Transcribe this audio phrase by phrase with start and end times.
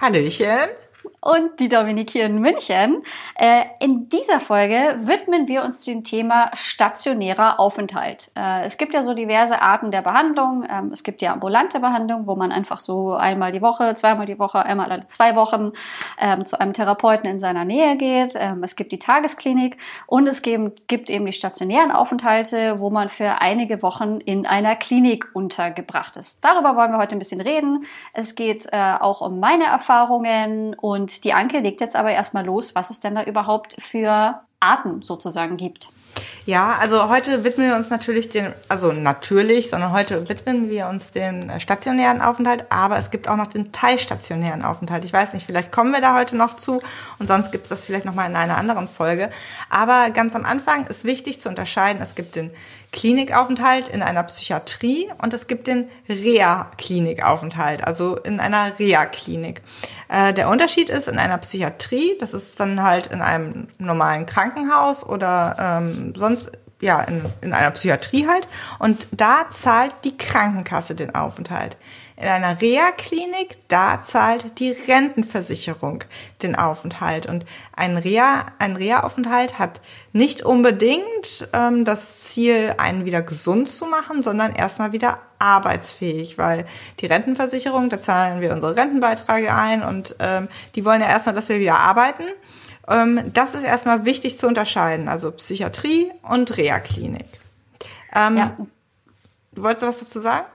[0.00, 0.68] Hallöchen
[1.24, 3.02] und die Dominik hier in München.
[3.36, 8.30] Äh, in dieser Folge widmen wir uns dem Thema stationärer Aufenthalt.
[8.36, 10.66] Äh, es gibt ja so diverse Arten der Behandlung.
[10.68, 14.38] Ähm, es gibt ja ambulante Behandlung, wo man einfach so einmal die Woche, zweimal die
[14.38, 15.72] Woche, einmal alle zwei Wochen
[16.18, 18.34] ähm, zu einem Therapeuten in seiner Nähe geht.
[18.36, 23.40] Ähm, es gibt die Tagesklinik und es gibt eben die stationären Aufenthalte, wo man für
[23.40, 26.44] einige Wochen in einer Klinik untergebracht ist.
[26.44, 27.86] Darüber wollen wir heute ein bisschen reden.
[28.12, 32.74] Es geht äh, auch um meine Erfahrungen und die Anke legt jetzt aber erstmal los,
[32.74, 35.90] was es denn da überhaupt für Arten sozusagen gibt.
[36.46, 41.10] Ja, also heute widmen wir uns natürlich den, also natürlich, sondern heute widmen wir uns
[41.10, 45.06] den stationären Aufenthalt, aber es gibt auch noch den teilstationären Aufenthalt.
[45.06, 46.82] Ich weiß nicht, vielleicht kommen wir da heute noch zu
[47.18, 49.30] und sonst gibt es das vielleicht noch mal in einer anderen Folge.
[49.70, 52.50] Aber ganz am Anfang ist wichtig zu unterscheiden, es gibt den
[52.92, 59.62] Klinikaufenthalt in einer Psychiatrie und es gibt den Reha-Klinikaufenthalt, also in einer Reha-Klinik.
[60.14, 65.04] Äh, der Unterschied ist in einer Psychiatrie, das ist dann halt in einem normalen Krankenhaus
[65.04, 68.46] oder ähm, sonst ja, in, in einer Psychiatrie halt.
[68.78, 71.76] Und da zahlt die Krankenkasse den Aufenthalt.
[72.16, 76.04] In einer Reha-Klinik, da zahlt die Rentenversicherung
[76.42, 77.26] den Aufenthalt.
[77.26, 77.44] Und
[77.74, 79.80] ein Reha, ein Reha-Aufenthalt hat
[80.12, 86.66] nicht unbedingt ähm, das Ziel, einen wieder gesund zu machen, sondern erstmal wieder arbeitsfähig, weil
[87.00, 91.48] die Rentenversicherung, da zahlen wir unsere Rentenbeiträge ein und ähm, die wollen ja erstmal, dass
[91.48, 92.24] wir wieder arbeiten.
[92.88, 97.26] Ähm, das ist erstmal wichtig zu unterscheiden, also Psychiatrie und Reha-Klinik.
[98.14, 98.56] Ähm, ja.
[99.52, 100.46] Wolltest du was dazu sagen?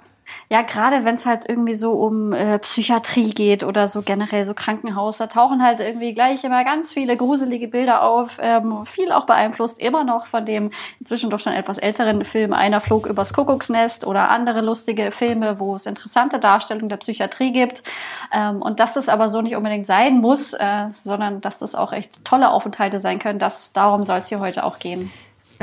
[0.50, 4.54] Ja, gerade wenn es halt irgendwie so um äh, Psychiatrie geht oder so generell so
[4.54, 8.38] Krankenhaus, da tauchen halt irgendwie gleich immer ganz viele gruselige Bilder auf.
[8.42, 12.82] Ähm, viel auch beeinflusst immer noch von dem inzwischen doch schon etwas älteren Film Einer
[12.82, 17.84] flog übers Kuckucksnest oder andere lustige Filme, wo es interessante Darstellungen der Psychiatrie gibt.
[18.34, 21.94] Ähm, und dass das aber so nicht unbedingt sein muss, äh, sondern dass das auch
[21.94, 25.12] echt tolle Aufenthalte sein können, das darum soll es hier heute auch gehen.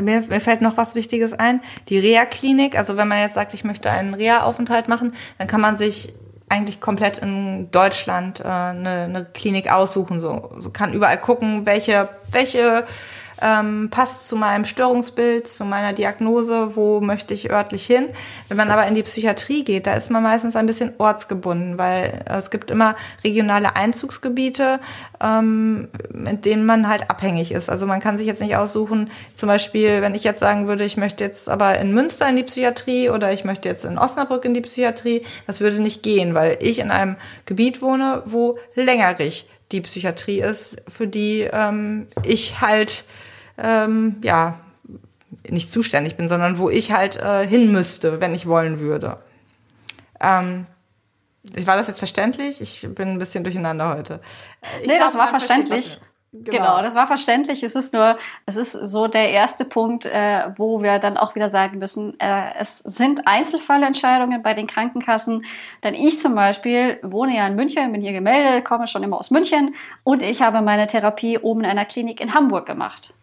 [0.01, 1.61] Mir, mir fällt noch was Wichtiges ein.
[1.89, 5.77] Die Reha-Klinik, also wenn man jetzt sagt, ich möchte einen Reha-Aufenthalt machen, dann kann man
[5.79, 6.13] sich
[6.49, 10.21] eigentlich komplett in Deutschland äh, eine, eine Klinik aussuchen.
[10.21, 12.85] So, so kann überall gucken, welche, welche
[13.43, 18.09] ähm, passt zu meinem Störungsbild, zu meiner Diagnose, wo möchte ich örtlich hin.
[18.49, 22.25] Wenn man aber in die Psychiatrie geht, da ist man meistens ein bisschen ortsgebunden, weil
[22.27, 24.81] es gibt immer regionale Einzugsgebiete,
[25.23, 27.69] ähm, mit denen man halt abhängig ist.
[27.69, 30.97] Also man kann sich jetzt nicht aussuchen, zum Beispiel, wenn ich jetzt sagen würde, ich
[30.97, 34.55] möchte jetzt aber in Münster in die Psychiatrie oder ich möchte jetzt in Osnabrück in
[34.55, 39.81] die Psychiatrie, das würde nicht gehen, weil ich in einem Gebiet wohne, wo längerig die
[39.81, 43.05] Psychiatrie ist, für die ähm, ich halt
[43.59, 44.59] ähm, ja,
[45.49, 49.19] nicht zuständig bin, sondern wo ich halt äh, hin müsste, wenn ich wollen würde.
[50.21, 50.67] Ähm,
[51.65, 52.61] war das jetzt verständlich?
[52.61, 54.21] Ich bin ein bisschen durcheinander heute.
[54.83, 56.01] Ich nee, das war verständlich.
[56.33, 56.59] Genau.
[56.59, 56.83] genau.
[56.83, 57.63] das war verständlich.
[57.63, 61.49] Es ist nur, es ist so der erste Punkt, äh, wo wir dann auch wieder
[61.49, 65.47] sagen müssen, äh, es sind Einzelfallentscheidungen bei den Krankenkassen.
[65.83, 69.31] Denn ich zum Beispiel wohne ja in München, bin hier gemeldet, komme schon immer aus
[69.31, 69.75] München
[70.05, 73.15] und ich habe meine Therapie oben in einer Klinik in Hamburg gemacht.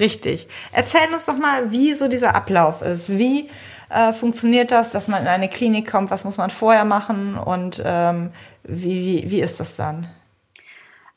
[0.00, 0.48] Richtig.
[0.72, 3.10] Erzähl uns doch mal, wie so dieser Ablauf ist.
[3.10, 3.48] Wie
[3.90, 6.10] äh, funktioniert das, dass man in eine Klinik kommt?
[6.10, 8.30] Was muss man vorher machen und ähm,
[8.64, 10.08] wie, wie, wie ist das dann?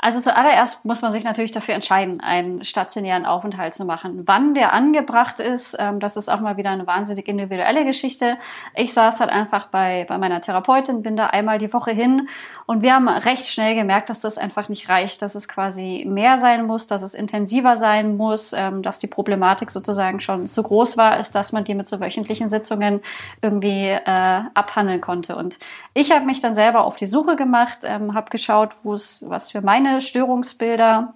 [0.07, 4.23] Also zuallererst muss man sich natürlich dafür entscheiden, einen stationären Aufenthalt zu machen.
[4.25, 8.38] Wann der angebracht ist, ähm, das ist auch mal wieder eine wahnsinnig individuelle Geschichte.
[8.73, 12.29] Ich saß halt einfach bei, bei meiner Therapeutin, bin da einmal die Woche hin
[12.67, 16.37] und wir haben recht schnell gemerkt, dass das einfach nicht reicht, dass es quasi mehr
[16.37, 20.97] sein muss, dass es intensiver sein muss, ähm, dass die Problematik sozusagen schon zu groß
[20.97, 23.02] war, ist, dass man die mit so wöchentlichen Sitzungen
[23.41, 25.35] irgendwie äh, abhandeln konnte.
[25.35, 25.58] Und
[25.93, 29.52] ich habe mich dann selber auf die Suche gemacht, ähm, habe geschaut, wo es was
[29.52, 31.14] für meine Störungsbilder,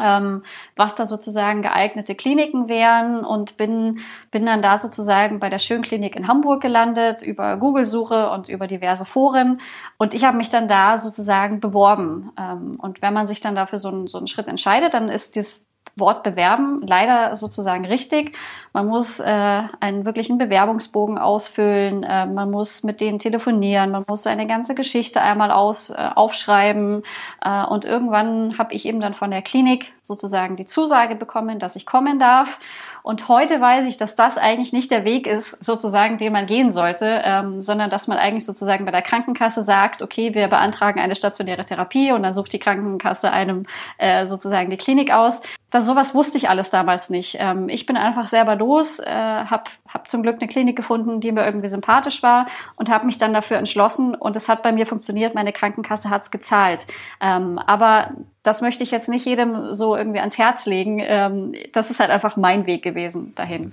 [0.00, 0.42] ähm,
[0.76, 4.00] was da sozusagen geeignete Kliniken wären und bin,
[4.30, 9.04] bin dann da sozusagen bei der Schönklinik in Hamburg gelandet über Google-Suche und über diverse
[9.04, 9.60] Foren
[9.98, 12.32] und ich habe mich dann da sozusagen beworben.
[12.38, 15.36] Ähm, und wenn man sich dann dafür so, einen, so einen Schritt entscheidet, dann ist
[15.36, 15.66] das
[15.96, 18.36] Wort bewerben leider sozusagen richtig.
[18.72, 24.22] Man muss äh, einen wirklichen Bewerbungsbogen ausfüllen, äh, man muss mit denen telefonieren, man muss
[24.22, 27.02] seine ganze Geschichte einmal aus, äh, aufschreiben.
[27.44, 31.76] Äh, und irgendwann habe ich eben dann von der Klinik sozusagen die Zusage bekommen, dass
[31.76, 32.58] ich kommen darf.
[33.02, 36.70] Und heute weiß ich, dass das eigentlich nicht der Weg ist, sozusagen, den man gehen
[36.72, 41.16] sollte, ähm, sondern dass man eigentlich sozusagen bei der Krankenkasse sagt, okay, wir beantragen eine
[41.16, 43.66] stationäre Therapie und dann sucht die Krankenkasse einem
[43.98, 45.42] äh, sozusagen die Klinik aus.
[45.72, 47.38] Das sowas wusste ich alles damals nicht.
[47.40, 51.32] Ähm, ich bin einfach selber los, äh, habe hab zum Glück eine Klinik gefunden, die
[51.32, 52.46] mir irgendwie sympathisch war
[52.76, 55.34] und habe mich dann dafür entschlossen und es hat bei mir funktioniert.
[55.34, 56.86] Meine Krankenkasse hat's gezahlt.
[57.22, 58.10] Ähm, aber
[58.42, 61.00] das möchte ich jetzt nicht jedem so irgendwie ans Herz legen.
[61.02, 63.70] Ähm, das ist halt einfach mein Weg gewesen dahin.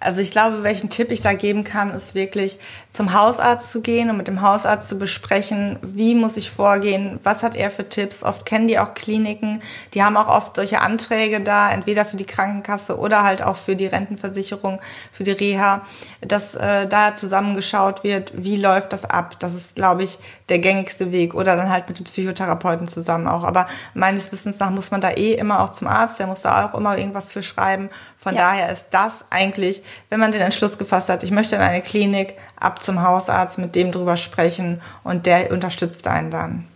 [0.00, 2.60] Also ich glaube, welchen Tipp ich da geben kann, ist wirklich
[2.92, 7.42] zum Hausarzt zu gehen und mit dem Hausarzt zu besprechen, wie muss ich vorgehen, was
[7.42, 8.22] hat er für Tipps.
[8.22, 9.60] Oft kennen die auch Kliniken,
[9.94, 13.74] die haben auch oft solche Anträge da, entweder für die Krankenkasse oder halt auch für
[13.74, 14.80] die Rentenversicherung,
[15.10, 15.82] für die Reha,
[16.20, 19.34] dass äh, da zusammengeschaut wird, wie läuft das ab.
[19.40, 20.18] Das ist, glaube ich,
[20.48, 23.42] der gängigste Weg oder dann halt mit dem Psychotherapeuten zusammen auch.
[23.42, 26.66] Aber meines Wissens nach muss man da eh immer auch zum Arzt, der muss da
[26.66, 27.90] auch immer irgendwas für schreiben.
[28.16, 28.42] Von ja.
[28.42, 32.34] daher ist das eigentlich, wenn man den Entschluss gefasst hat, ich möchte in eine Klinik,
[32.58, 36.66] ab zum Hausarzt, mit dem drüber sprechen und der unterstützt einen dann.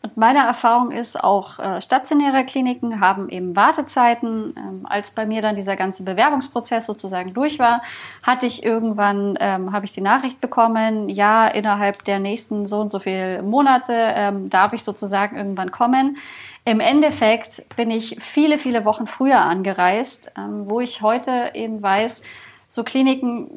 [0.00, 4.54] Und meine Erfahrung ist, auch äh, stationäre Kliniken haben eben Wartezeiten.
[4.56, 7.82] Ähm, als bei mir dann dieser ganze Bewerbungsprozess sozusagen durch war,
[8.22, 12.92] hatte ich irgendwann, ähm, habe ich die Nachricht bekommen, ja, innerhalb der nächsten so und
[12.92, 16.18] so viele Monate ähm, darf ich sozusagen irgendwann kommen.
[16.68, 22.22] Im Endeffekt bin ich viele, viele Wochen früher angereist, ähm, wo ich heute eben weiß,
[22.66, 23.56] so Kliniken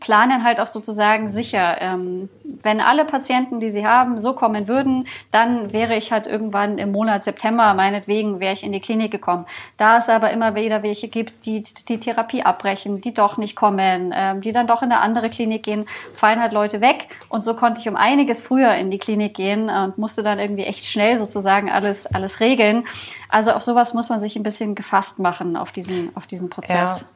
[0.00, 1.76] planen halt auch sozusagen sicher.
[1.80, 2.28] Ähm,
[2.62, 6.92] wenn alle Patienten, die sie haben, so kommen würden, dann wäre ich halt irgendwann im
[6.92, 9.46] Monat September, meinetwegen, wäre ich in die Klinik gekommen.
[9.76, 14.12] Da es aber immer wieder welche gibt, die die Therapie abbrechen, die doch nicht kommen,
[14.14, 17.08] ähm, die dann doch in eine andere Klinik gehen, fallen halt Leute weg.
[17.28, 20.64] Und so konnte ich um einiges früher in die Klinik gehen und musste dann irgendwie
[20.64, 22.84] echt schnell sozusagen alles, alles regeln.
[23.28, 27.00] Also auf sowas muss man sich ein bisschen gefasst machen, auf diesen, auf diesen Prozess.
[27.00, 27.08] Ja.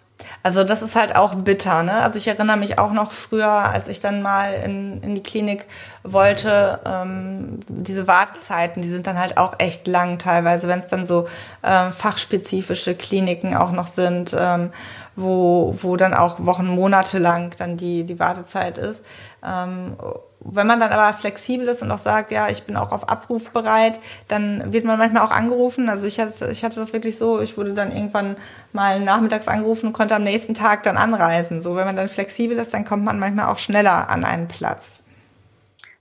[0.43, 1.83] Also das ist halt auch bitter.
[1.83, 2.03] Ne?
[2.03, 5.67] Also ich erinnere mich auch noch früher, als ich dann mal in, in die Klinik
[6.03, 11.07] wollte, ähm, diese Wartezeiten, die sind dann halt auch echt lang teilweise, wenn es dann
[11.07, 11.29] so
[11.63, 14.71] ähm, fachspezifische Kliniken auch noch sind, ähm,
[15.17, 19.03] wo, wo dann auch Wochen, Monate lang dann die, die Wartezeit ist.
[19.45, 19.97] Ähm,
[20.43, 23.51] wenn man dann aber flexibel ist und auch sagt, ja, ich bin auch auf Abruf
[23.51, 25.89] bereit, dann wird man manchmal auch angerufen.
[25.89, 28.37] Also ich hatte, ich hatte das wirklich so, ich wurde dann irgendwann
[28.73, 31.61] mal nachmittags angerufen und konnte am nächsten Tag dann anreisen.
[31.61, 35.03] So, wenn man dann flexibel ist, dann kommt man manchmal auch schneller an einen Platz.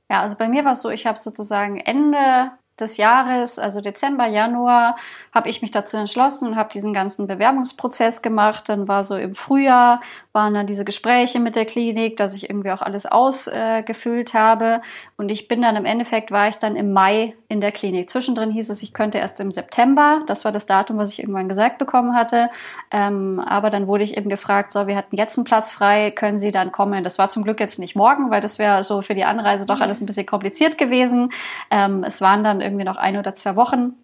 [0.09, 4.27] Ja, also bei mir war es so, ich habe sozusagen Ende des Jahres, also Dezember,
[4.27, 4.97] Januar,
[5.33, 8.69] habe ich mich dazu entschlossen und habe diesen ganzen Bewerbungsprozess gemacht.
[8.69, 10.01] Dann war so im Frühjahr,
[10.33, 14.81] waren dann diese Gespräche mit der Klinik, dass ich irgendwie auch alles ausgefüllt äh, habe.
[15.19, 18.10] Und ich bin dann im Endeffekt, war ich dann im Mai in der Klinik.
[18.10, 20.21] Zwischendrin hieß es, ich könnte erst im September.
[20.27, 22.50] Das war das Datum, was ich irgendwann gesagt bekommen hatte.
[22.89, 26.39] Ähm, aber dann wurde ich eben gefragt, so, wir hatten jetzt einen Platz frei, können
[26.39, 27.04] Sie dann kommen?
[27.04, 29.81] Das war zum Glück jetzt nicht morgen, weil das wäre so für die Anreise doch
[29.81, 31.33] alles ein bisschen kompliziert gewesen.
[31.69, 33.95] Ähm, es waren dann irgendwie noch ein oder zwei Wochen.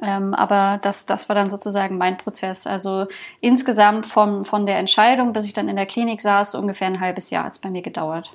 [0.00, 2.66] Ähm, aber das, das war dann sozusagen mein Prozess.
[2.66, 3.08] Also
[3.42, 7.28] insgesamt vom, von der Entscheidung, bis ich dann in der Klinik saß, ungefähr ein halbes
[7.28, 8.32] Jahr hat es bei mir gedauert.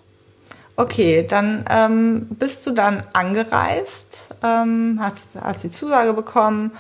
[0.75, 6.71] Okay, dann ähm, bist du dann angereist, ähm, hast, hast die Zusage bekommen,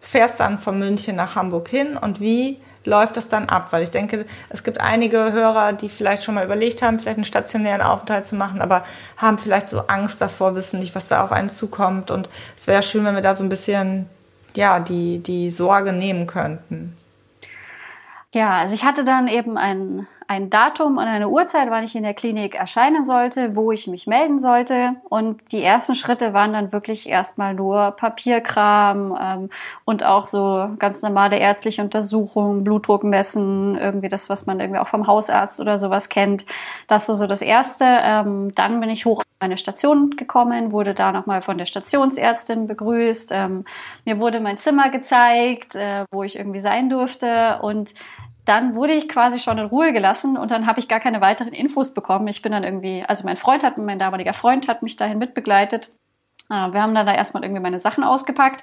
[0.00, 3.68] fährst dann von München nach Hamburg hin und wie läuft das dann ab?
[3.70, 7.24] Weil ich denke, es gibt einige Hörer, die vielleicht schon mal überlegt haben, vielleicht einen
[7.24, 8.84] stationären Aufenthalt zu machen, aber
[9.16, 12.10] haben vielleicht so Angst davor, wissen nicht, was da auf einen zukommt.
[12.10, 14.08] Und es wäre schön, wenn wir da so ein bisschen
[14.56, 16.96] ja, die, die Sorge nehmen könnten.
[18.32, 22.04] Ja, also ich hatte dann eben ein ein Datum und eine Uhrzeit, wann ich in
[22.04, 24.94] der Klinik erscheinen sollte, wo ich mich melden sollte.
[25.08, 29.50] Und die ersten Schritte waren dann wirklich erstmal nur Papierkram ähm,
[29.84, 34.86] und auch so ganz normale ärztliche Untersuchungen, Blutdruck messen, irgendwie das, was man irgendwie auch
[34.86, 36.46] vom Hausarzt oder sowas kennt.
[36.86, 37.84] Das ist so das Erste.
[37.84, 42.68] Ähm, dann bin ich hoch auf meine Station gekommen, wurde da nochmal von der Stationsärztin
[42.68, 43.32] begrüßt.
[43.34, 43.64] Ähm,
[44.04, 47.94] mir wurde mein Zimmer gezeigt, äh, wo ich irgendwie sein durfte und
[48.50, 51.52] dann wurde ich quasi schon in Ruhe gelassen und dann habe ich gar keine weiteren
[51.52, 52.26] Infos bekommen.
[52.26, 55.92] Ich bin dann irgendwie, also mein Freund hat, mein damaliger Freund hat mich dahin mitbegleitet.
[56.48, 58.62] Ah, wir haben dann da erstmal irgendwie meine Sachen ausgepackt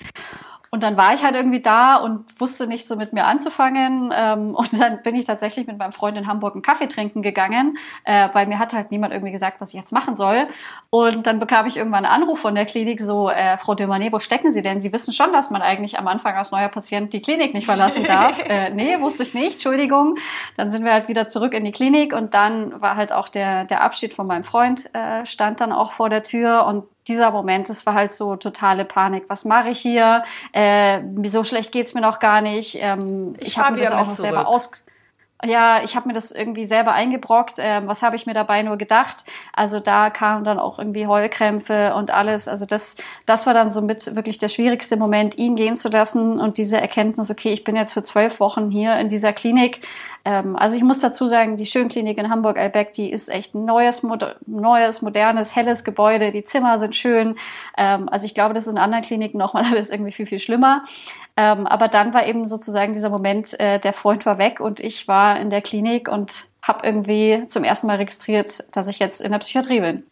[0.69, 4.13] und dann war ich halt irgendwie da und wusste nicht so mit mir anzufangen.
[4.15, 7.77] Ähm, und dann bin ich tatsächlich mit meinem Freund in Hamburg einen Kaffee trinken gegangen,
[8.03, 10.47] äh, weil mir hat halt niemand irgendwie gesagt, was ich jetzt machen soll.
[10.89, 14.19] Und dann bekam ich irgendwann einen Anruf von der Klinik, so, äh, Frau Demanet, wo
[14.19, 14.81] stecken Sie denn?
[14.81, 18.03] Sie wissen schon, dass man eigentlich am Anfang als neuer Patient die Klinik nicht verlassen
[18.07, 18.37] darf.
[18.49, 20.17] äh, nee, wusste ich nicht, Entschuldigung.
[20.55, 23.65] Dann sind wir halt wieder zurück in die Klinik und dann war halt auch der,
[23.65, 27.69] der Abschied von meinem Freund, äh, stand dann auch vor der Tür und dieser Moment,
[27.69, 29.25] das war halt so totale Panik.
[29.27, 30.23] Was mache ich hier?
[30.51, 32.77] Äh, so schlecht geht's mir noch gar nicht.
[32.79, 34.71] Ähm, ich ich habe mir das auch noch selber aus
[35.45, 37.55] ja, ich habe mir das irgendwie selber eingebrockt.
[37.59, 39.17] Ähm, was habe ich mir dabei nur gedacht?
[39.53, 42.47] Also da kamen dann auch irgendwie Heulkrämpfe und alles.
[42.47, 42.97] Also das,
[43.27, 46.81] das war dann so mit wirklich der schwierigste Moment, ihn gehen zu lassen und diese
[46.81, 49.81] Erkenntnis, okay, ich bin jetzt für zwölf Wochen hier in dieser Klinik.
[50.27, 54.05] Ähm, also ich muss dazu sagen, die Schönklinik in Hamburg-Albeck, die ist echt ein neues,
[54.45, 56.31] neues, modernes, helles Gebäude.
[56.31, 57.37] Die Zimmer sind schön.
[57.77, 60.83] Ähm, also ich glaube, das ist in anderen Kliniken nochmal alles irgendwie viel, viel schlimmer.
[61.37, 65.07] Ähm, aber dann war eben sozusagen dieser Moment, äh, der Freund war weg und ich
[65.07, 69.31] war in der Klinik und habe irgendwie zum ersten Mal registriert, dass ich jetzt in
[69.31, 70.03] der Psychiatrie bin.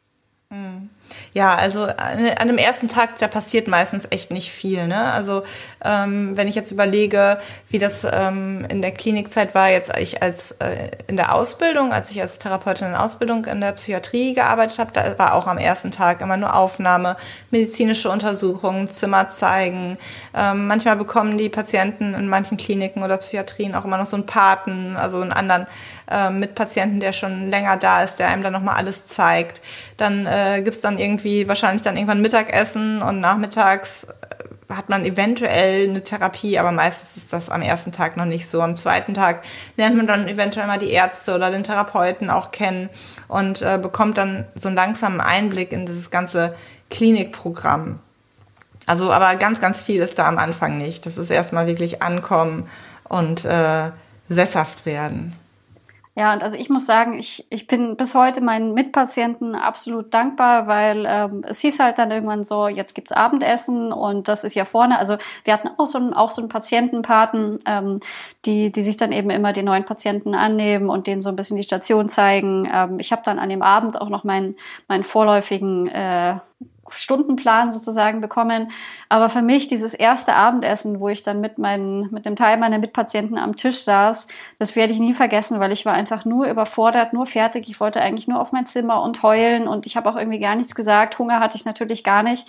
[0.50, 0.90] Mhm.
[1.34, 4.88] Ja, also an einem ersten Tag, da passiert meistens echt nicht viel.
[4.88, 5.12] Ne?
[5.12, 5.44] Also
[5.86, 7.38] ähm, wenn ich jetzt überlege,
[7.70, 12.12] wie das ähm, in der Klinikzeit war, jetzt ich als äh, in der Ausbildung, als
[12.12, 15.92] ich als Therapeutin in Ausbildung in der Psychiatrie gearbeitet habe, da war auch am ersten
[15.92, 17.16] Tag immer nur Aufnahme,
[17.52, 19.98] medizinische Untersuchungen, Zimmer zeigen.
[20.34, 24.26] Ähm, manchmal bekommen die Patienten in manchen Kliniken oder Psychiatrien auch immer noch so einen
[24.26, 25.68] Paten, also einen anderen
[26.10, 29.62] äh, Mitpatienten, der schon länger da ist, der einem dann nochmal alles zeigt.
[29.98, 34.08] Dann äh, gibt's dann irgendwie wahrscheinlich dann irgendwann Mittagessen und nachmittags
[34.70, 38.62] hat man eventuell eine Therapie, aber meistens ist das am ersten Tag noch nicht so.
[38.62, 39.44] Am zweiten Tag
[39.78, 42.90] lernt man dann eventuell mal die Ärzte oder den Therapeuten auch kennen
[43.28, 46.56] und äh, bekommt dann so einen langsamen Einblick in dieses ganze
[46.90, 48.00] Klinikprogramm.
[48.88, 51.06] Also, aber ganz, ganz viel ist da am Anfang nicht.
[51.06, 52.68] Das ist erstmal wirklich ankommen
[53.04, 53.92] und äh,
[54.30, 55.36] sesshaft werden.
[56.18, 60.66] Ja, und also ich muss sagen, ich, ich bin bis heute meinen Mitpatienten absolut dankbar,
[60.66, 64.64] weil ähm, es hieß halt dann irgendwann so, jetzt gibt's Abendessen und das ist ja
[64.64, 64.98] vorne.
[64.98, 68.00] Also wir hatten auch so einen, auch so einen Patientenpaten, ähm,
[68.46, 71.58] die, die sich dann eben immer den neuen Patienten annehmen und denen so ein bisschen
[71.58, 72.70] die Station zeigen.
[72.74, 74.56] Ähm, ich habe dann an dem Abend auch noch meinen,
[74.88, 76.38] meinen vorläufigen äh,
[76.92, 78.72] Stundenplan sozusagen bekommen.
[79.10, 82.80] Aber für mich dieses erste Abendessen, wo ich dann mit meinen, mit dem Teil meiner
[82.80, 84.28] Mitpatienten am Tisch saß,
[84.60, 87.70] das werde ich nie vergessen, weil ich war einfach nur überfordert, nur fertig.
[87.70, 90.56] Ich wollte eigentlich nur auf mein Zimmer und heulen und ich habe auch irgendwie gar
[90.56, 91.18] nichts gesagt.
[91.20, 92.48] Hunger hatte ich natürlich gar nicht.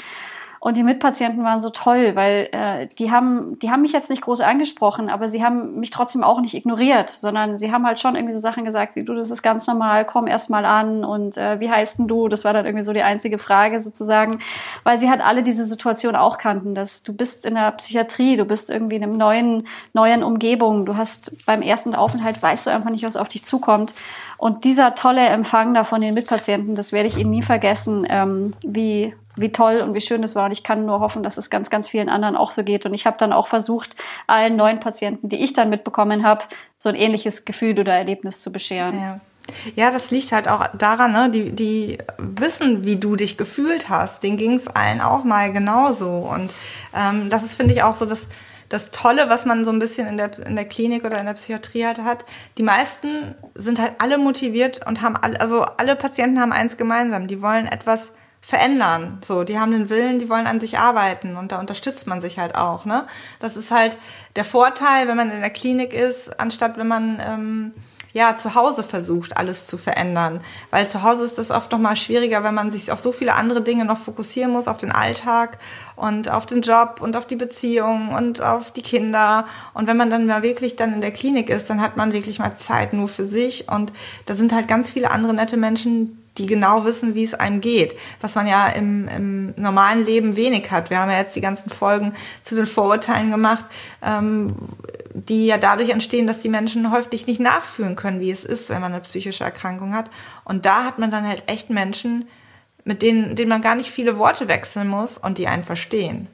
[0.67, 4.23] Und die Mitpatienten waren so toll, weil äh, die haben, die haben mich jetzt nicht
[4.23, 8.17] groß angesprochen, aber sie haben mich trotzdem auch nicht ignoriert, sondern sie haben halt schon
[8.17, 11.37] irgendwie so Sachen gesagt, wie du, das ist ganz normal, komm erst mal an und
[11.37, 12.27] äh, wie heißt denn du?
[12.27, 14.41] Das war dann irgendwie so die einzige Frage sozusagen,
[14.83, 18.45] weil sie halt alle diese Situation auch kannten, dass du bist in der Psychiatrie, du
[18.45, 22.91] bist irgendwie in einem neuen, neuen Umgebung, du hast beim ersten Aufenthalt weißt du einfach
[22.91, 23.95] nicht, was auf dich zukommt.
[24.37, 28.53] Und dieser tolle Empfang da von den Mitpatienten, das werde ich ihnen nie vergessen, ähm,
[28.65, 30.47] wie wie toll und wie schön es war.
[30.47, 32.87] Und ich kann nur hoffen, dass es ganz, ganz vielen anderen auch so geht.
[32.87, 36.45] Und ich habe dann auch versucht, allen neuen Patienten, die ich dann mitbekommen habe,
[36.79, 38.99] so ein ähnliches Gefühl oder Erlebnis zu bescheren.
[38.99, 39.21] Ja.
[39.77, 41.31] Ja, das liegt halt auch daran, ne?
[41.31, 44.25] die, die wissen, wie du dich gefühlt hast.
[44.25, 46.09] Den ging es allen auch mal genauso.
[46.09, 46.53] Und
[46.95, 48.29] ähm, das ist, finde ich, auch so das,
[48.69, 51.35] das Tolle, was man so ein bisschen in der, in der Klinik oder in der
[51.35, 52.25] Psychiatrie halt hat.
[52.59, 57.27] Die meisten sind halt alle motiviert und haben alle, also alle Patienten haben eins gemeinsam.
[57.29, 58.13] Die wollen etwas
[58.47, 59.19] verändern.
[59.25, 62.39] So, die haben den Willen, die wollen an sich arbeiten und da unterstützt man sich
[62.39, 62.85] halt auch.
[62.85, 63.05] Ne?
[63.41, 63.99] Das ist halt
[64.37, 67.73] der Vorteil, wenn man in der Klinik ist, anstatt wenn man ähm,
[68.13, 70.41] ja zu Hause versucht, alles zu verändern.
[70.71, 73.35] Weil zu Hause ist das oft noch mal schwieriger, wenn man sich auf so viele
[73.35, 75.59] andere Dinge noch fokussieren muss, auf den Alltag
[75.97, 79.47] und auf den Job und auf die Beziehung und auf die Kinder.
[79.75, 82.39] Und wenn man dann mal wirklich dann in der Klinik ist, dann hat man wirklich
[82.39, 83.93] mal Zeit nur für sich und
[84.27, 87.97] da sind halt ganz viele andere nette Menschen, die genau wissen, wie es einem geht,
[88.21, 90.91] was man ja im, im normalen Leben wenig hat.
[90.91, 93.65] Wir haben ja jetzt die ganzen Folgen zu den Vorurteilen gemacht,
[94.03, 94.55] ähm,
[95.15, 98.81] die ja dadurch entstehen, dass die Menschen häufig nicht nachfühlen können, wie es ist, wenn
[98.81, 100.11] man eine psychische Erkrankung hat.
[100.45, 102.29] Und da hat man dann halt echt Menschen,
[102.85, 106.29] mit denen, denen man gar nicht viele Worte wechseln muss und die einen verstehen.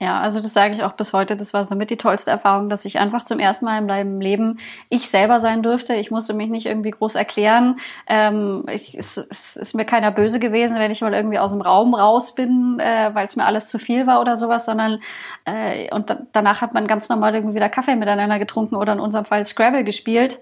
[0.00, 1.34] Ja, also das sage ich auch bis heute.
[1.34, 4.60] Das war somit die tollste Erfahrung, dass ich einfach zum ersten Mal in meinem Leben
[4.90, 5.94] ich selber sein durfte.
[5.96, 7.80] Ich musste mich nicht irgendwie groß erklären.
[8.06, 11.62] Ähm, ich, es, es ist mir keiner böse gewesen, wenn ich mal irgendwie aus dem
[11.62, 15.00] Raum raus bin, äh, weil es mir alles zu viel war oder sowas, sondern
[15.44, 19.00] äh, und da, danach hat man ganz normal irgendwie wieder Kaffee miteinander getrunken oder in
[19.00, 20.40] unserem Fall Scrabble gespielt.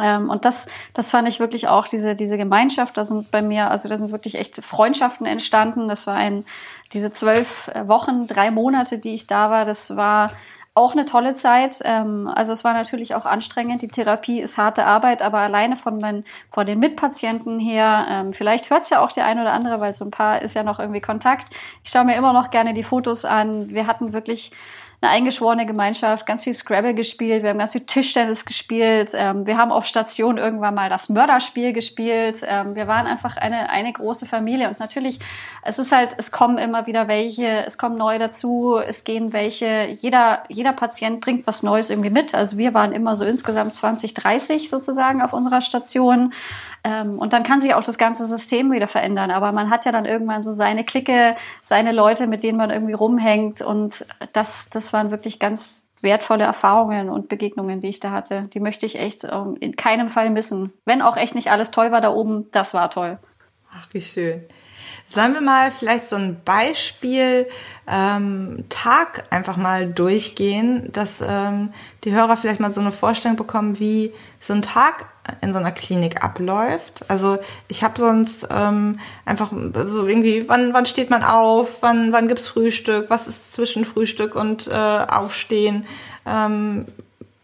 [0.00, 3.70] Ähm, und das, das fand ich wirklich auch, diese, diese Gemeinschaft, da sind bei mir,
[3.70, 5.88] also da sind wirklich echt Freundschaften entstanden.
[5.88, 6.44] Das war ein,
[6.92, 10.30] diese zwölf Wochen, drei Monate, die ich da war, das war
[10.76, 11.78] auch eine tolle Zeit.
[11.84, 13.80] Ähm, also es war natürlich auch anstrengend.
[13.80, 18.68] Die Therapie ist harte Arbeit, aber alleine von, meinen, von den Mitpatienten her, ähm, vielleicht
[18.68, 20.78] hört es ja auch der eine oder andere, weil so ein paar ist ja noch
[20.78, 21.46] irgendwie Kontakt.
[21.82, 23.70] Ich schaue mir immer noch gerne die Fotos an.
[23.70, 24.52] Wir hatten wirklich
[25.00, 29.56] eine eingeschworene Gemeinschaft, ganz viel Scrabble gespielt, wir haben ganz viel Tischtennis gespielt, ähm, wir
[29.56, 32.38] haben auf Station irgendwann mal das Mörderspiel gespielt.
[32.42, 35.18] Ähm, wir waren einfach eine, eine große Familie und natürlich,
[35.62, 39.86] es ist halt, es kommen immer wieder welche, es kommen neue dazu, es gehen welche,
[40.00, 42.34] jeder, jeder Patient bringt was Neues irgendwie mit.
[42.34, 46.32] Also wir waren immer so insgesamt 20, 30 sozusagen auf unserer Station.
[46.86, 49.32] Ähm, und dann kann sich auch das ganze System wieder verändern.
[49.32, 52.92] Aber man hat ja dann irgendwann so seine Clique, seine Leute, mit denen man irgendwie
[52.92, 53.60] rumhängt.
[53.60, 58.42] Und das, das waren wirklich ganz wertvolle Erfahrungen und Begegnungen, die ich da hatte.
[58.54, 60.72] Die möchte ich echt ähm, in keinem Fall missen.
[60.84, 63.18] Wenn auch echt nicht alles toll war da oben, das war toll.
[63.72, 64.44] Ach, wie schön.
[65.08, 67.46] Sollen wir mal vielleicht so ein Beispiel
[67.86, 71.72] ähm, Tag einfach mal durchgehen, dass ähm,
[72.04, 75.06] die Hörer vielleicht mal so eine Vorstellung bekommen, wie so ein Tag
[75.40, 77.04] in so einer Klinik abläuft.
[77.08, 79.52] Also ich habe sonst ähm, einfach
[79.86, 84.34] so irgendwie, wann, wann steht man auf, wann, wann gibt's Frühstück, was ist zwischen Frühstück
[84.34, 85.86] und äh, Aufstehen.
[86.26, 86.86] Ähm,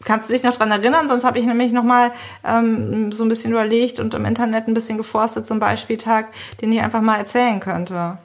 [0.04, 1.09] kannst du dich noch dran erinnern?
[1.09, 2.12] Sonst habe ich nämlich noch mal
[2.44, 6.28] ähm, so ein bisschen überlegt und im Internet ein bisschen geforstet, zum Beispieltag,
[6.61, 8.18] den ich einfach mal erzählen könnte.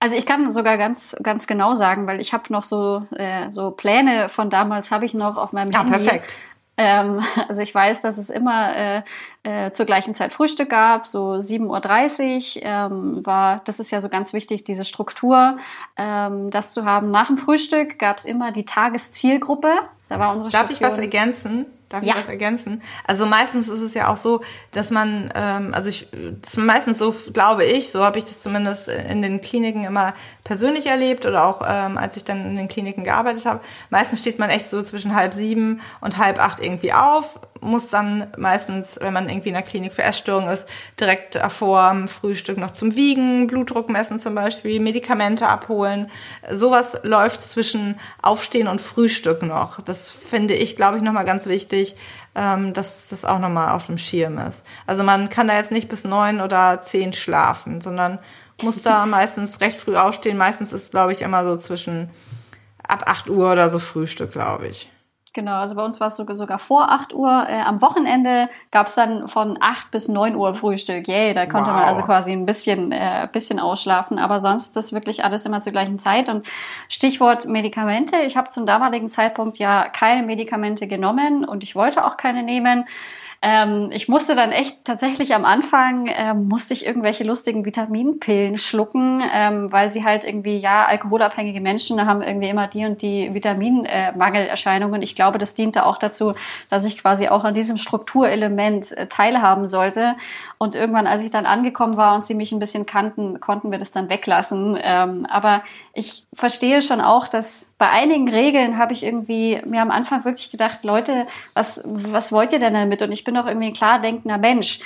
[0.00, 3.72] Also ich kann sogar ganz ganz genau sagen, weil ich habe noch so äh, so
[3.72, 5.92] Pläne von damals habe ich noch auf meinem ja, Handy.
[5.92, 6.36] perfekt.
[6.78, 9.02] Ähm, also ich weiß, dass es immer äh,
[9.42, 14.08] äh, zur gleichen Zeit Frühstück gab, so 7.30 Uhr ähm, war, das ist ja so
[14.08, 15.58] ganz wichtig, diese Struktur,
[15.96, 17.10] ähm, das zu haben.
[17.10, 19.72] Nach dem Frühstück gab es immer die Tageszielgruppe.
[20.08, 20.88] Da war unsere Darf Station.
[20.88, 21.66] ich was ergänzen?
[21.88, 22.14] Darf Ja.
[22.14, 22.82] ich was ergänzen?
[23.06, 24.42] Also meistens ist es ja auch so,
[24.72, 26.08] dass man, ähm, also ich,
[26.56, 30.12] meistens so, glaube ich, so habe ich das zumindest in den Kliniken immer
[30.44, 33.60] persönlich erlebt oder auch ähm, als ich dann in den Kliniken gearbeitet habe.
[33.90, 38.26] Meistens steht man echt so zwischen halb sieben und halb acht irgendwie auf, muss dann
[38.36, 40.66] meistens, wenn man irgendwie in der Klinik für Essstörungen ist,
[40.98, 46.10] direkt vor dem Frühstück noch zum Wiegen, Blutdruck messen zum Beispiel, Medikamente abholen.
[46.50, 49.80] Sowas läuft zwischen Aufstehen und Frühstück noch.
[49.80, 51.96] Das finde ich, glaube ich, nochmal ganz wichtig,
[52.34, 54.64] ähm, dass das auch nochmal auf dem Schirm ist.
[54.86, 58.18] Also man kann da jetzt nicht bis neun oder zehn schlafen, sondern
[58.62, 60.36] muss da meistens recht früh aufstehen.
[60.36, 62.10] Meistens ist, glaube ich, immer so zwischen
[62.86, 64.90] ab 8 Uhr oder so Frühstück, glaube ich.
[65.38, 67.46] Genau, also bei uns war es sogar, sogar vor 8 Uhr.
[67.48, 71.06] Äh, am Wochenende gab es dann von 8 bis 9 Uhr Frühstück.
[71.06, 71.86] Yay, da konnte man Wow.
[71.86, 74.18] also quasi ein bisschen, äh, bisschen ausschlafen.
[74.18, 76.28] Aber sonst ist das wirklich alles immer zur gleichen Zeit.
[76.28, 76.44] Und
[76.88, 78.16] Stichwort Medikamente.
[78.26, 82.86] Ich habe zum damaligen Zeitpunkt ja keine Medikamente genommen und ich wollte auch keine nehmen.
[83.40, 89.22] Ähm, ich musste dann echt tatsächlich am Anfang ähm, musste ich irgendwelche lustigen Vitaminpillen schlucken,
[89.32, 95.02] ähm, weil sie halt irgendwie ja alkoholabhängige Menschen haben irgendwie immer die und die Vitaminmangelerscheinungen.
[95.02, 96.34] Ich glaube, das diente auch dazu,
[96.68, 100.16] dass ich quasi auch an diesem Strukturelement äh, teilhaben sollte.
[100.58, 103.78] Und irgendwann, als ich dann angekommen war und sie mich ein bisschen kannten, konnten wir
[103.78, 104.76] das dann weglassen.
[104.82, 105.62] Ähm, aber
[105.98, 110.50] ich verstehe schon auch, dass bei einigen Regeln habe ich irgendwie mir am Anfang wirklich
[110.50, 113.02] gedacht, Leute, was, was wollt ihr denn damit?
[113.02, 114.80] Und ich bin doch irgendwie ein klar denkender Mensch.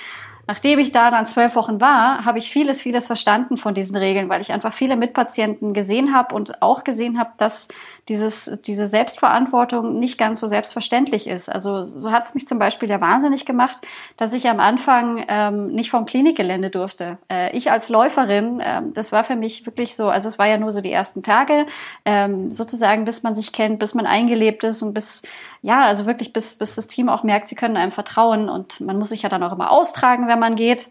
[0.53, 4.29] Nachdem ich da dann zwölf Wochen war, habe ich vieles, vieles verstanden von diesen Regeln,
[4.29, 7.69] weil ich einfach viele Mitpatienten gesehen habe und auch gesehen habe, dass
[8.11, 11.49] dieses, diese Selbstverantwortung nicht ganz so selbstverständlich ist.
[11.49, 13.79] Also so hat es mich zum Beispiel ja wahnsinnig gemacht,
[14.19, 17.17] dass ich am Anfang ähm, nicht vom Klinikgelände durfte.
[17.31, 20.59] Äh, ich als Läuferin, ähm, das war für mich wirklich so, also es war ja
[20.59, 21.65] nur so die ersten Tage,
[22.05, 25.23] ähm, sozusagen, bis man sich kennt, bis man eingelebt ist und bis,
[25.63, 28.99] ja, also wirklich bis, bis das Team auch merkt, sie können einem vertrauen und man
[28.99, 30.91] muss sich ja dann auch immer austragen, wenn man geht.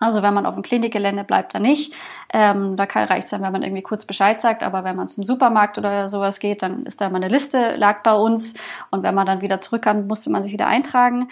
[0.00, 1.94] Also wenn man auf dem Klinikgelände bleibt, dann nicht.
[2.32, 4.62] Ähm, da reicht es dann, wenn man irgendwie kurz Bescheid sagt.
[4.62, 8.02] Aber wenn man zum Supermarkt oder sowas geht, dann ist da mal eine Liste, lag
[8.02, 8.54] bei uns.
[8.90, 11.28] Und wenn man dann wieder zurück kann, musste man sich wieder eintragen.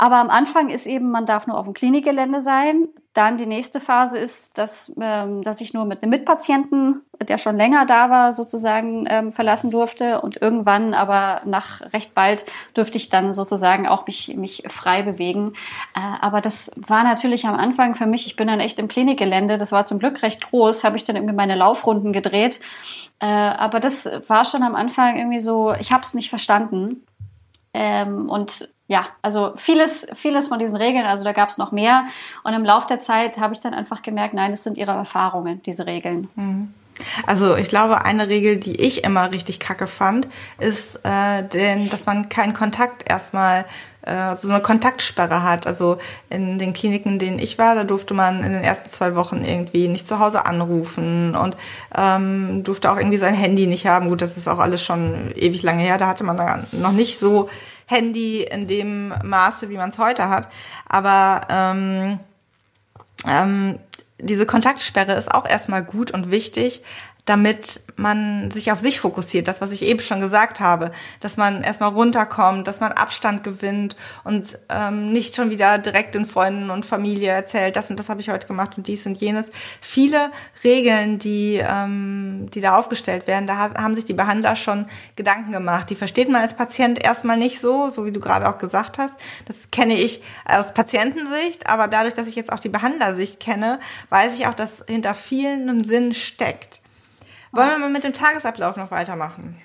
[0.00, 2.88] Aber am Anfang ist eben, man darf nur auf dem Klinikgelände sein.
[3.12, 7.58] Dann die nächste Phase ist, dass, ähm, dass ich nur mit einem Mitpatienten, der schon
[7.58, 10.22] länger da war, sozusagen ähm, verlassen durfte.
[10.22, 15.52] Und irgendwann, aber nach recht bald, dürfte ich dann sozusagen auch mich, mich frei bewegen.
[15.94, 19.58] Äh, aber das war natürlich am Anfang für mich, ich bin dann echt im Klinikgelände,
[19.58, 22.58] das war zum Glück recht groß, habe ich dann irgendwie meine Laufrunden gedreht.
[23.18, 27.04] Äh, aber das war schon am Anfang irgendwie so, ich habe es nicht verstanden.
[27.74, 32.08] Ähm, und ja, also vieles, vieles von diesen Regeln, also da gab es noch mehr.
[32.42, 35.62] Und im Laufe der Zeit habe ich dann einfach gemerkt, nein, das sind ihre Erfahrungen,
[35.62, 36.28] diese Regeln.
[37.24, 40.26] Also ich glaube, eine Regel, die ich immer richtig kacke fand,
[40.58, 43.64] ist, äh, den, dass man keinen Kontakt erstmal
[44.02, 45.68] äh, so eine Kontaktsperre hat.
[45.68, 45.98] Also
[46.28, 49.44] in den Kliniken, in denen ich war, da durfte man in den ersten zwei Wochen
[49.44, 51.56] irgendwie nicht zu Hause anrufen und
[51.96, 54.08] ähm, durfte auch irgendwie sein Handy nicht haben.
[54.08, 55.96] Gut, das ist auch alles schon ewig lange her.
[55.96, 57.48] Da hatte man noch nicht so
[57.90, 60.48] Handy in dem Maße, wie man es heute hat.
[60.88, 62.20] Aber ähm,
[63.26, 63.78] ähm,
[64.18, 66.82] diese Kontaktsperre ist auch erstmal gut und wichtig,
[67.30, 70.90] damit man sich auf sich fokussiert, das, was ich eben schon gesagt habe,
[71.20, 76.26] dass man erstmal runterkommt, dass man Abstand gewinnt und ähm, nicht schon wieder direkt in
[76.26, 79.46] Freunden und Familie erzählt, das und das habe ich heute gemacht und dies und jenes.
[79.80, 80.32] Viele
[80.64, 85.88] Regeln, die, ähm, die da aufgestellt werden, da haben sich die Behandler schon Gedanken gemacht.
[85.88, 89.14] Die versteht man als Patient erstmal nicht so, so wie du gerade auch gesagt hast.
[89.46, 94.36] Das kenne ich aus Patientensicht, aber dadurch, dass ich jetzt auch die Behandlersicht kenne, weiß
[94.36, 96.80] ich auch, dass hinter vielen ein Sinn steckt.
[97.52, 99.60] Wollen wir mal mit dem Tagesablauf noch weitermachen?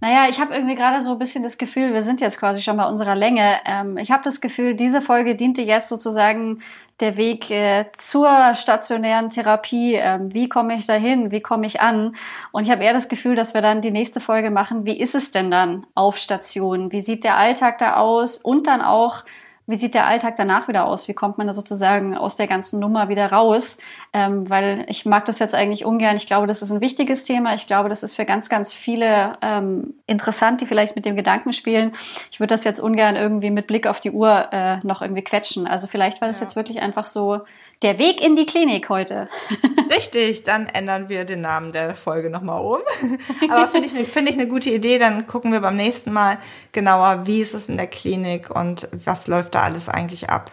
[0.00, 2.76] Naja, ich habe irgendwie gerade so ein bisschen das Gefühl, wir sind jetzt quasi schon
[2.76, 3.58] bei unserer Länge.
[3.64, 6.62] Ähm, ich habe das Gefühl, diese Folge diente jetzt sozusagen
[7.00, 9.94] der Weg äh, zur stationären Therapie.
[9.94, 11.30] Ähm, wie komme ich dahin?
[11.30, 12.16] Wie komme ich an?
[12.52, 14.84] Und ich habe eher das Gefühl, dass wir dann die nächste Folge machen.
[14.84, 16.92] Wie ist es denn dann auf Station?
[16.92, 18.38] Wie sieht der Alltag da aus?
[18.38, 19.24] Und dann auch,
[19.68, 21.08] wie sieht der Alltag danach wieder aus?
[21.08, 23.78] Wie kommt man da sozusagen aus der ganzen Nummer wieder raus?
[24.14, 26.16] Ähm, weil ich mag das jetzt eigentlich ungern.
[26.16, 27.54] Ich glaube, das ist ein wichtiges Thema.
[27.54, 31.52] Ich glaube, das ist für ganz, ganz viele ähm, interessant, die vielleicht mit dem Gedanken
[31.52, 31.92] spielen.
[32.32, 35.66] Ich würde das jetzt ungern irgendwie mit Blick auf die Uhr äh, noch irgendwie quetschen.
[35.66, 36.46] Also vielleicht war das ja.
[36.46, 37.42] jetzt wirklich einfach so
[37.82, 39.28] der Weg in die Klinik heute.
[39.90, 42.80] Richtig, dann ändern wir den Namen der Folge nochmal um.
[43.50, 44.98] Aber finde ich, find ich eine gute Idee.
[44.98, 46.38] Dann gucken wir beim nächsten Mal
[46.72, 50.50] genauer, wie ist es in der Klinik und was läuft da alles eigentlich ab.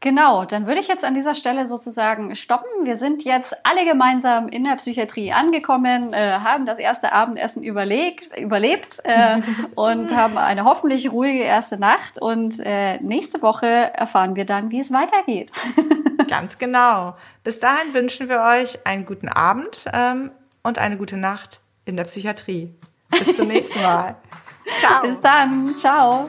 [0.00, 2.68] Genau, dann würde ich jetzt an dieser Stelle sozusagen stoppen.
[2.84, 8.36] Wir sind jetzt alle gemeinsam in der Psychiatrie angekommen, äh, haben das erste Abendessen überlegt,
[8.38, 9.40] überlebt äh,
[9.74, 12.22] und haben eine hoffentlich ruhige erste Nacht.
[12.22, 15.50] Und äh, nächste Woche erfahren wir dann, wie es weitergeht.
[16.28, 17.16] Ganz genau.
[17.42, 20.30] Bis dahin wünschen wir euch einen guten Abend ähm,
[20.62, 22.72] und eine gute Nacht in der Psychiatrie.
[23.10, 24.14] Bis zum nächsten Mal.
[24.78, 25.02] Ciao.
[25.02, 25.74] Bis dann.
[25.74, 26.28] Ciao.